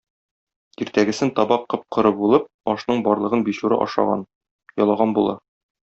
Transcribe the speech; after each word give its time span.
Иртәгесен 0.85 1.31
табак 1.41 1.67
коп-коры 1.75 2.13
булып, 2.23 2.47
ашның 2.75 3.05
барлыгын 3.11 3.47
бичура 3.51 3.81
ашаган, 3.89 4.25
ялаган 4.85 5.19
була. 5.21 5.39